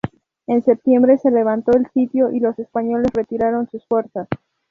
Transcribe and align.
En 0.47 0.63
septiembre 0.63 1.19
se 1.19 1.29
levantó 1.29 1.73
el 1.73 1.85
sitio 1.91 2.31
y 2.33 2.39
los 2.39 2.57
españoles 2.57 3.11
retiraron 3.13 3.69
sus 3.69 3.85
fuerzas. 3.85 4.27